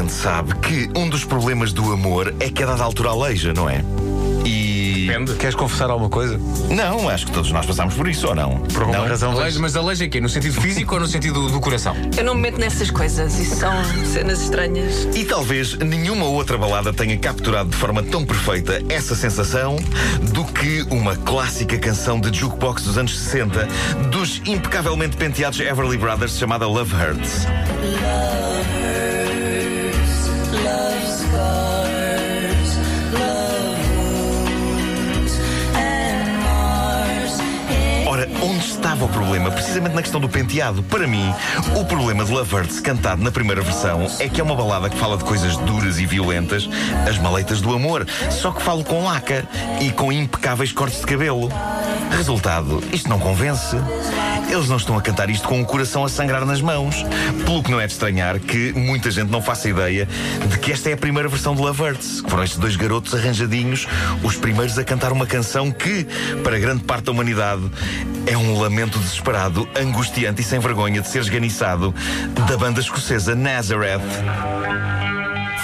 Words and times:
gente 0.00 0.12
sabe 0.12 0.54
que 0.56 0.88
um 0.96 1.08
dos 1.08 1.24
problemas 1.24 1.72
do 1.74 1.92
amor 1.92 2.34
é 2.40 2.48
que 2.48 2.62
a 2.62 2.66
dada 2.66 2.82
altura 2.82 3.10
aleija, 3.10 3.52
não 3.52 3.68
é? 3.68 3.84
E. 4.46 5.06
Depende. 5.06 5.34
Queres 5.34 5.54
confessar 5.54 5.90
alguma 5.90 6.08
coisa? 6.08 6.40
Não, 6.70 7.08
acho 7.08 7.26
que 7.26 7.32
todos 7.32 7.52
nós 7.52 7.66
passamos 7.66 7.94
por 7.94 8.08
isso, 8.08 8.26
ou 8.28 8.34
não? 8.34 8.60
Por 8.60 8.82
alguma 8.82 9.00
não? 9.00 9.08
razão 9.08 9.32
Aleija, 9.32 9.60
mas 9.60 9.76
aleija 9.76 10.06
aqui, 10.06 10.20
no 10.20 10.28
sentido 10.28 10.58
físico 10.58 10.94
ou 10.94 11.00
no 11.00 11.06
sentido 11.06 11.50
do 11.50 11.60
coração? 11.60 11.94
Eu 12.16 12.24
não 12.24 12.34
me 12.34 12.42
meto 12.42 12.58
nessas 12.58 12.90
coisas, 12.90 13.38
isso 13.38 13.56
são 13.56 13.72
cenas 14.06 14.40
estranhas. 14.40 15.06
E 15.14 15.24
talvez 15.24 15.76
nenhuma 15.76 16.24
outra 16.24 16.56
balada 16.56 16.92
tenha 16.94 17.18
capturado 17.18 17.68
de 17.68 17.76
forma 17.76 18.02
tão 18.02 18.24
perfeita 18.24 18.82
essa 18.88 19.14
sensação 19.14 19.76
do 20.32 20.44
que 20.44 20.86
uma 20.90 21.14
clássica 21.16 21.76
canção 21.78 22.18
de 22.18 22.36
jukebox 22.38 22.84
dos 22.84 22.96
anos 22.96 23.18
60 23.18 23.68
dos 24.10 24.40
impecavelmente 24.46 25.16
penteados 25.16 25.60
Everly 25.60 25.98
Brothers 25.98 26.38
chamada 26.38 26.66
Love 26.66 26.94
Hurts. 26.94 27.46
Ora, 28.02 29.19
estava 38.90 39.04
o 39.04 39.08
problema? 39.08 39.52
Precisamente 39.52 39.94
na 39.94 40.02
questão 40.02 40.20
do 40.20 40.28
penteado. 40.28 40.82
Para 40.82 41.06
mim, 41.06 41.32
o 41.76 41.84
problema 41.84 42.24
de 42.24 42.32
Love 42.32 42.50
cantado 42.82 43.22
na 43.22 43.30
primeira 43.30 43.62
versão 43.62 44.04
é 44.18 44.28
que 44.28 44.40
é 44.40 44.44
uma 44.44 44.56
balada 44.56 44.90
que 44.90 44.98
fala 44.98 45.16
de 45.16 45.22
coisas 45.22 45.56
duras 45.58 46.00
e 46.00 46.06
violentas, 46.06 46.68
as 47.08 47.16
maleitas 47.18 47.60
do 47.60 47.72
amor, 47.72 48.04
só 48.30 48.50
que 48.50 48.60
falo 48.60 48.82
com 48.82 49.04
laca 49.04 49.46
e 49.80 49.92
com 49.92 50.10
impecáveis 50.10 50.72
cortes 50.72 50.98
de 50.98 51.06
cabelo. 51.06 51.48
Resultado, 52.10 52.82
isto 52.92 53.08
não 53.08 53.20
convence. 53.20 53.76
Eles 54.50 54.68
não 54.68 54.78
estão 54.78 54.98
a 54.98 55.00
cantar 55.00 55.30
isto 55.30 55.46
com 55.46 55.60
o 55.60 55.64
coração 55.64 56.04
a 56.04 56.08
sangrar 56.08 56.44
nas 56.44 56.60
mãos. 56.60 57.04
Pelo 57.44 57.62
que 57.62 57.70
não 57.70 57.80
é 57.80 57.86
de 57.86 57.92
estranhar 57.92 58.40
que 58.40 58.72
muita 58.72 59.08
gente 59.08 59.30
não 59.30 59.40
faça 59.40 59.68
ideia 59.68 60.08
de 60.48 60.58
que 60.58 60.72
esta 60.72 60.90
é 60.90 60.94
a 60.94 60.96
primeira 60.96 61.28
versão 61.28 61.54
de 61.54 61.60
Love. 61.60 61.80
Que 62.24 62.28
foram 62.28 62.42
estes 62.42 62.58
dois 62.58 62.74
garotos 62.74 63.14
arranjadinhos, 63.14 63.86
os 64.24 64.36
primeiros 64.36 64.76
a 64.76 64.82
cantar 64.82 65.12
uma 65.12 65.24
canção 65.24 65.70
que, 65.70 66.04
para 66.42 66.58
grande 66.58 66.82
parte 66.82 67.04
da 67.04 67.12
humanidade, 67.12 67.62
é 68.26 68.36
um 68.36 68.58
lamento 68.60 68.79
desesperado, 68.88 69.68
angustiante 69.76 70.40
e 70.42 70.44
sem 70.44 70.58
vergonha 70.58 71.00
de 71.00 71.08
ser 71.08 71.20
esganiçado 71.20 71.94
da 72.48 72.56
banda 72.56 72.80
escocesa 72.80 73.34
Nazareth. 73.34 74.00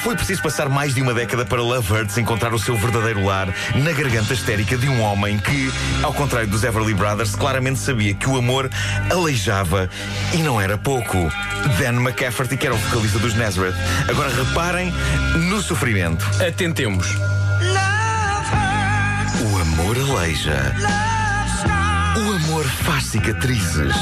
Foi 0.03 0.14
preciso 0.14 0.41
passar 0.41 0.69
mais 0.69 0.95
de 0.95 1.03
uma 1.03 1.12
década 1.12 1.44
para 1.44 1.61
Love 1.61 1.92
Hurts 1.92 2.17
encontrar 2.17 2.55
o 2.55 2.59
seu 2.61 2.77
verdadeiro 2.77 3.25
lar 3.25 3.53
na 3.75 3.91
garganta 3.91 4.34
histérica 4.34 4.77
de 4.77 4.89
um 4.89 5.03
homem 5.03 5.37
que, 5.37 5.72
ao 6.00 6.14
contrário 6.14 6.48
dos 6.48 6.62
Everly 6.62 6.94
Brothers, 6.94 7.34
claramente 7.34 7.81
sabia 7.81 8.14
que 8.14 8.28
o 8.28 8.37
amor 8.37 8.70
aleijava 9.11 9.91
e 10.33 10.37
não 10.37 10.61
era 10.61 10.78
pouco. 10.78 11.28
Dan 11.81 12.00
McCafferty, 12.00 12.56
que 12.56 12.67
era 12.67 12.77
o 12.77 12.78
vocalista 12.78 13.19
dos 13.19 13.34
Nazareth. 13.34 13.75
Agora 14.09 14.31
reparem 14.33 14.92
no 15.50 15.61
sofrimento. 15.61 16.25
Atentemos. 16.41 17.09
O 19.42 19.59
amor 19.59 19.97
aleija. 19.98 21.16
Amor 22.57 22.69
faz 22.69 23.05
cicatrizes. 23.05 23.95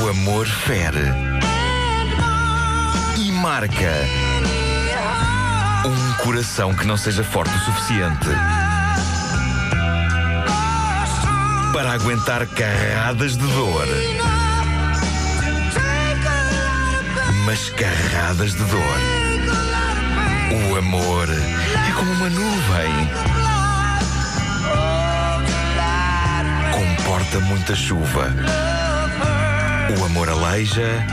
O 0.00 0.08
amor 0.08 0.46
fere. 0.46 1.12
E 3.18 3.30
marca. 3.30 3.92
Um 5.84 6.12
coração 6.24 6.74
que 6.74 6.86
não 6.86 6.96
seja 6.96 7.22
forte 7.22 7.54
o 7.54 7.60
suficiente. 7.60 8.30
Para 11.74 11.92
aguentar 11.92 12.46
carradas 12.46 13.36
de 13.36 13.46
dor. 13.48 13.86
Mas 17.44 17.68
carradas 17.68 18.52
de 18.52 18.64
dor. 18.64 18.98
O 20.70 20.76
amor 20.78 21.28
é 21.28 21.92
como 21.92 22.12
uma 22.12 22.30
nuvem. 22.30 23.43
Comporta 27.34 27.40
muita 27.40 27.74
chuva. 27.74 28.32
O 29.98 30.04
amor 30.04 30.28
aleija. 30.28 31.04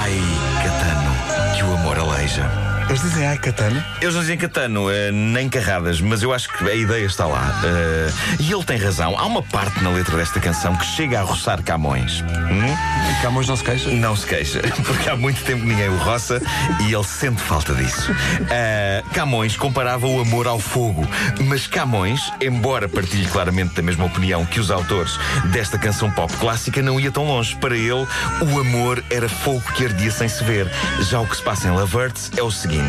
Ai, 0.00 0.20
Catano, 0.62 1.54
que 1.54 1.62
o 1.62 1.74
amor 1.74 1.98
aleija. 1.98 2.71
Eles 2.92 3.00
dizem 3.00 3.26
ai, 3.26 3.38
Catano. 3.38 3.82
Eles 4.02 4.14
não 4.14 4.20
dizem 4.20 4.36
Catano, 4.36 4.90
eh, 4.90 5.10
nem 5.10 5.48
carradas, 5.48 5.98
mas 5.98 6.22
eu 6.22 6.30
acho 6.30 6.46
que 6.50 6.68
a 6.68 6.74
ideia 6.74 7.06
está 7.06 7.24
lá. 7.24 7.58
Eh, 7.64 8.10
e 8.38 8.52
ele 8.52 8.62
tem 8.64 8.76
razão. 8.76 9.18
Há 9.18 9.24
uma 9.24 9.42
parte 9.42 9.82
na 9.82 9.88
letra 9.88 10.14
desta 10.18 10.38
canção 10.38 10.76
que 10.76 10.84
chega 10.84 11.20
a 11.20 11.22
roçar 11.22 11.62
Camões. 11.62 12.20
Hum? 12.20 13.10
E 13.10 13.22
Camões 13.22 13.48
não 13.48 13.56
se 13.56 13.64
queixa? 13.64 13.90
Não 13.90 14.14
se 14.14 14.26
queixa, 14.26 14.60
porque 14.84 15.08
há 15.08 15.16
muito 15.16 15.42
tempo 15.42 15.64
ninguém 15.64 15.88
o 15.88 15.96
roça 15.96 16.38
e 16.80 16.92
ele 16.92 17.02
sente 17.04 17.40
falta 17.40 17.74
disso. 17.74 18.14
Ah, 18.50 19.02
Camões 19.14 19.56
comparava 19.56 20.06
o 20.06 20.20
amor 20.20 20.46
ao 20.46 20.60
fogo, 20.60 21.08
mas 21.46 21.66
Camões, 21.66 22.30
embora 22.42 22.90
partilhe 22.90 23.24
claramente 23.24 23.74
da 23.74 23.80
mesma 23.80 24.04
opinião 24.04 24.44
que 24.44 24.60
os 24.60 24.70
autores 24.70 25.18
desta 25.46 25.78
canção 25.78 26.10
pop 26.10 26.30
clássica, 26.36 26.82
não 26.82 27.00
ia 27.00 27.10
tão 27.10 27.24
longe. 27.24 27.56
Para 27.56 27.74
ele, 27.74 28.06
o 28.42 28.60
amor 28.60 29.02
era 29.08 29.30
fogo 29.30 29.62
que 29.74 29.86
ardia 29.86 30.10
sem 30.10 30.28
se 30.28 30.44
ver. 30.44 30.70
Já 31.08 31.20
o 31.20 31.26
que 31.26 31.36
se 31.38 31.42
passa 31.42 31.68
em 31.68 31.70
Love 31.70 31.96
Hurts 31.96 32.30
é 32.36 32.42
o 32.42 32.50
seguinte: 32.50 32.81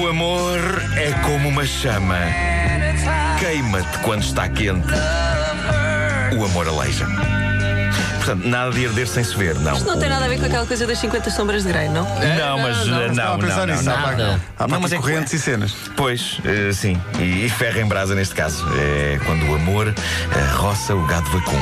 O 0.00 0.08
amor 0.08 0.60
é 0.96 1.12
como 1.24 1.48
uma 1.48 1.64
chama, 1.64 2.18
queima-te 3.38 3.98
quando 3.98 4.22
está 4.22 4.48
quente. 4.48 4.92
O 6.38 6.44
amor 6.44 6.68
aleija. 6.68 7.06
Portanto, 8.24 8.48
nada 8.48 8.70
de 8.70 8.86
arder 8.86 9.06
sem 9.06 9.22
se 9.22 9.36
ver, 9.36 9.54
não. 9.56 9.74
Isto 9.74 9.86
não 9.86 9.98
tem 9.98 10.08
nada 10.08 10.24
a 10.24 10.28
ver 10.28 10.38
com 10.38 10.46
aquela 10.46 10.64
coisa 10.66 10.86
das 10.86 10.98
50 10.98 11.30
sombras 11.30 11.62
de 11.62 11.68
Grey, 11.68 11.88
não? 11.90 12.04
Não, 12.04 12.58
mas 12.58 12.86
não, 12.86 13.02
eh, 13.02 13.08
não, 13.12 13.34
a 13.34 13.36
não, 13.36 13.66
não, 13.66 13.82
não. 13.82 13.92
Há 13.92 13.98
para- 13.98 14.16
Nada. 14.16 14.40
Há 14.58 14.66
Não, 14.68 14.80
mas 14.80 14.92
é 14.92 14.96
que- 14.96 15.02
correntes 15.02 15.32
e 15.34 15.38
cenas. 15.38 15.74
Pois, 15.94 16.38
eh, 16.44 16.72
sim. 16.72 16.98
E, 17.18 17.44
e 17.44 17.48
ferro 17.50 17.80
em 17.80 17.86
brasa 17.86 18.14
neste 18.14 18.34
caso. 18.34 18.64
É 18.78 19.20
quando 19.26 19.46
o 19.50 19.54
amor 19.54 19.88
eh, 19.88 20.54
roça 20.56 20.94
o 20.94 21.06
gado 21.06 21.28
vacum. 21.30 21.60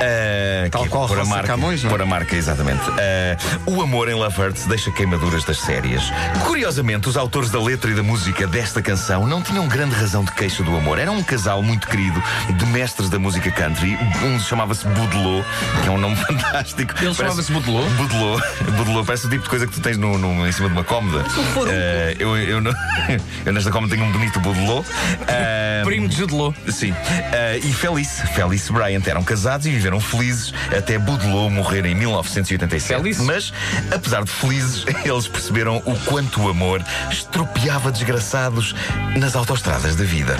Eh, 0.00 0.68
Tal 0.70 0.82
que 0.82 0.88
é 0.88 0.90
qual 0.90 1.06
pôr 1.06 1.20
a 1.20 1.24
marca, 1.26 1.46
Camões, 1.48 1.82
não 1.82 1.90
é? 1.90 1.92
pôr 1.92 2.02
a 2.02 2.06
marca, 2.06 2.34
exatamente. 2.36 2.80
Eh, 2.98 3.36
o 3.66 3.82
amor 3.82 4.08
em 4.08 4.14
Love 4.14 4.40
Hurts 4.40 4.66
deixa 4.66 4.90
queimaduras 4.90 5.44
das 5.44 5.58
séries. 5.60 6.02
Curiosamente, 6.46 7.08
os 7.08 7.16
autores 7.16 7.50
da 7.50 7.60
letra 7.60 7.90
e 7.90 7.94
da 7.94 8.02
música 8.02 8.46
desta 8.46 8.80
canção 8.80 9.26
não 9.26 9.42
tinham 9.42 9.66
grande 9.68 9.94
razão 9.94 10.24
de 10.24 10.32
queixa 10.32 10.62
do 10.62 10.74
amor. 10.76 10.98
Era 10.98 11.10
um 11.12 11.22
casal 11.22 11.62
muito 11.62 11.86
querido 11.86 12.22
de 12.56 12.66
mestres 12.66 13.08
da 13.10 13.18
música 13.18 13.50
country. 13.50 13.98
Um 14.24 14.38
chamava-se 14.40 14.86
Boudelot, 14.88 15.44
que 15.82 15.88
é 15.88 15.90
um 15.90 15.97
nome 15.98 16.16
fantástico. 16.24 16.94
Ele 17.02 17.14
chamava-se 17.14 17.52
Boudelot? 17.52 17.88
Boudelot. 17.94 18.42
Boudelot 18.76 19.06
parece 19.06 19.26
o 19.26 19.30
tipo 19.30 19.42
de 19.44 19.48
coisa 19.50 19.66
que 19.66 19.72
tu 19.72 19.80
tens 19.80 19.96
no, 19.96 20.16
no- 20.18 20.46
em 20.46 20.52
cima 20.52 20.68
de 20.68 20.74
uma 20.74 20.84
cómoda. 20.84 21.24
Eh, 21.68 22.16
eu, 22.18 22.36
eu, 22.36 22.60
eu 23.46 23.52
nesta 23.52 23.70
cómoda 23.70 23.94
tenho 23.94 24.06
um 24.06 24.12
bonito 24.12 24.40
Boudelot. 24.40 24.86
Eh, 25.26 25.82
Primo 25.84 26.08
de 26.08 26.16
Judelô. 26.16 26.54
Sim. 26.68 26.94
Eh, 27.32 27.60
e 27.62 27.72
Felice, 27.72 28.26
Felice 28.28 28.72
Bryant 28.72 29.06
eram 29.06 29.22
casados 29.22 29.66
e 29.66 29.70
viveram 29.70 30.00
felizes 30.00 30.52
até 30.76 30.98
Boudelot 30.98 31.50
morrer 31.50 31.84
em 31.86 31.94
1987. 31.94 33.00
Felice? 33.00 33.22
Mas, 33.22 33.52
apesar 33.92 34.24
de 34.24 34.30
felizes, 34.30 34.84
eles 35.04 35.28
perceberam 35.28 35.82
o 35.84 35.94
quanto 36.00 36.42
o 36.42 36.48
amor 36.48 36.82
estropiava 37.10 37.90
desgraçados 37.90 38.74
nas 39.16 39.34
autoestradas 39.36 39.96
da 39.96 40.04
vida. 40.04 40.36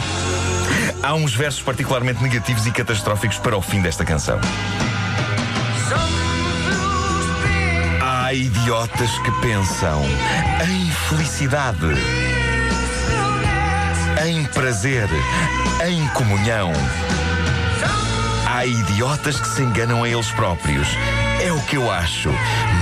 Há 1.03 1.15
uns 1.15 1.35
versos 1.35 1.63
particularmente 1.63 2.23
negativos 2.23 2.67
e 2.67 2.71
catastróficos 2.71 3.39
para 3.39 3.57
o 3.57 3.63
fim 3.63 3.81
desta 3.81 4.05
canção. 4.05 4.39
Há 8.01 8.35
idiotas 8.35 9.19
que 9.21 9.31
pensam 9.41 10.03
em 10.69 10.91
felicidade, 11.09 11.87
em 14.27 14.45
prazer, 14.47 15.09
em 15.87 16.07
comunhão. 16.09 16.73
Há 18.47 18.67
idiotas 18.67 19.41
que 19.41 19.49
se 19.49 19.63
enganam 19.63 20.05
a 20.05 20.09
eles 20.09 20.31
próprios. 20.33 20.89
É 21.41 21.53
o 21.53 21.61
que 21.63 21.77
eu 21.77 21.91
acho, 21.91 22.31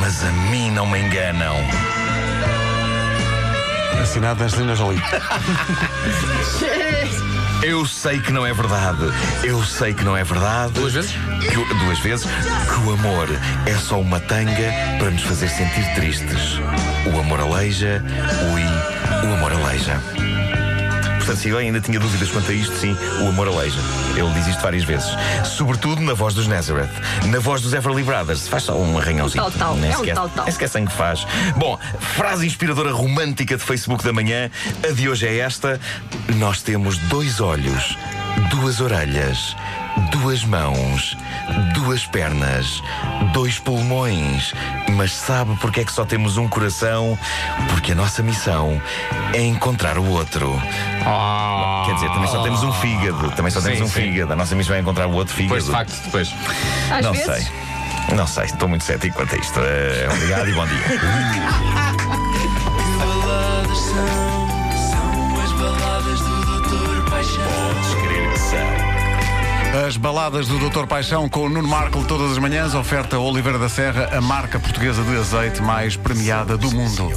mas 0.01 0.25
a 0.25 0.31
mim 0.51 0.71
não 0.71 0.87
me 0.87 1.01
enganam. 1.01 1.57
Assinado 4.03 4.43
Angelina 4.43 4.75
Jolie. 4.75 5.03
Eu 7.63 7.85
sei 7.85 8.21
que 8.21 8.33
não 8.33 8.47
é 8.47 8.53
verdade. 8.53 8.99
Eu 9.43 9.63
sei 9.65 9.93
que 9.93 10.05
não 10.05 10.17
é 10.17 10.23
verdade. 10.23 10.73
Duas 10.75 10.93
vezes? 10.93 11.13
Que 11.51 11.59
o- 11.59 11.75
duas 11.85 11.99
vezes. 11.99 12.27
Que 12.27 12.81
o 12.87 12.93
amor 12.93 13.29
é 13.67 13.75
só 13.75 14.01
uma 14.01 14.21
tanga 14.21 14.73
para 14.99 15.11
nos 15.11 15.23
fazer 15.23 15.49
sentir 15.49 15.85
tristes. 15.95 16.59
O 17.13 17.19
amor 17.19 17.41
aleija. 17.41 18.03
Ui, 18.53 19.29
o 19.29 19.35
amor 19.35 19.53
aleija. 19.53 20.01
Portanto, 21.27 21.43
se 21.43 21.57
ainda 21.57 21.81
tinha 21.81 21.99
dúvidas 21.99 22.31
quanto 22.31 22.53
a 22.53 22.55
isto, 22.55 22.73
sim, 22.77 22.97
o 23.21 23.29
amor 23.29 23.49
aleija. 23.49 23.81
Ele 24.17 24.31
diz 24.35 24.47
isto 24.47 24.63
várias 24.63 24.85
vezes. 24.85 25.09
Sobretudo 25.45 26.01
na 26.01 26.15
voz 26.15 26.35
dos 26.35 26.47
Nazareth. 26.47 26.89
Na 27.27 27.41
voz 27.41 27.61
dos 27.63 27.75
Everly 27.75 28.05
Brothers. 28.05 28.47
Faz 28.47 28.63
só 28.63 28.79
um 28.79 28.97
arranhãozinho. 28.97 29.43
Um 29.45 29.51
tal-tal, 29.51 29.77
Nem 29.77 29.91
é 29.91 29.97
um 29.97 29.99
sequer- 29.99 30.15
tal-tal. 30.15 30.45
Nem 30.45 30.53
sequer 30.53 30.69
sangue 30.69 30.93
faz. 30.93 31.27
Bom, 31.57 31.77
frase 31.99 32.47
inspiradora 32.47 32.93
romântica 32.93 33.57
de 33.57 33.63
Facebook 33.65 34.05
da 34.05 34.13
manhã. 34.13 34.49
A 34.89 34.93
de 34.93 35.09
hoje 35.09 35.27
é 35.27 35.39
esta: 35.39 35.81
Nós 36.37 36.63
temos 36.63 36.97
dois 36.97 37.41
olhos 37.41 37.99
duas 38.51 38.81
orelhas, 38.81 39.57
duas 40.11 40.45
mãos, 40.45 41.17
duas 41.75 42.07
pernas, 42.07 42.83
dois 43.33 43.59
pulmões. 43.59 44.53
Mas 44.97 45.13
sabe 45.13 45.57
porque 45.61 45.81
é 45.81 45.85
que 45.85 45.93
só 45.93 46.05
temos 46.05 46.37
um 46.37 46.49
coração? 46.49 47.19
Porque 47.71 47.93
a 47.93 47.95
nossa 47.95 48.23
missão 48.23 48.81
é 49.35 49.43
encontrar 49.43 49.99
o 49.99 50.07
outro. 50.09 50.61
Quer 51.87 51.95
dizer, 51.95 52.09
também 52.11 52.29
só 52.29 52.43
temos 52.43 52.63
um 52.63 52.73
fígado. 52.73 53.31
Também 53.33 53.51
só 53.51 53.61
temos 53.61 53.79
Sim, 53.79 53.85
um 53.85 53.89
sim. 53.89 53.93
fígado. 54.01 54.33
A 54.33 54.37
nossa 54.37 54.55
missão 54.55 54.75
é 54.75 54.81
encontrar 54.81 55.07
o 55.07 55.13
outro 55.13 55.35
fígado. 55.35 55.51
Pois, 55.55 55.65
de 55.67 55.71
facto, 55.71 56.05
depois. 56.05 56.35
Às 56.91 57.05
Não 57.05 57.13
vezes. 57.13 57.45
sei. 57.47 57.67
Não 58.17 58.27
sei, 58.27 58.45
estou 58.45 58.69
muito 58.69 58.85
cético 58.85 59.17
quanto 59.17 59.35
a 59.35 59.39
isto. 59.39 59.59
Eh, 59.61 60.09
obrigado 60.13 60.49
e 60.49 60.53
bom 60.53 60.65
dia. 60.67 60.77
baladas 63.01 63.79
são, 63.79 64.49
são 64.91 65.41
as 65.43 65.53
baladas 65.53 66.21
do 66.21 66.45
Doutor 66.47 67.11
Paixão. 67.11 67.66
As 69.97 70.03
baladas 70.03 70.47
do 70.47 70.59
Dr. 70.59 70.87
Paixão 70.87 71.27
com 71.27 71.47
o 71.47 71.49
Nuno 71.49 71.67
Marco 71.67 72.05
todas 72.05 72.33
as 72.33 72.37
manhãs. 72.37 72.75
Oferta 72.75 73.19
Oliveira 73.19 73.59
da 73.59 73.67
Serra, 73.67 74.11
a 74.15 74.21
marca 74.21 74.61
portuguesa 74.61 75.03
de 75.03 75.17
azeite 75.17 75.63
mais 75.63 75.97
premiada 75.97 76.55
do 76.59 76.71
mundo. 76.71 77.09